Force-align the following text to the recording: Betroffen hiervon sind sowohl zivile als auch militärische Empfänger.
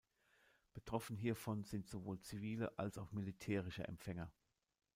Betroffen 0.73 1.15
hiervon 1.15 1.63
sind 1.63 1.87
sowohl 1.87 2.19
zivile 2.21 2.75
als 2.79 2.97
auch 2.97 3.11
militärische 3.11 3.87
Empfänger. 3.87 4.31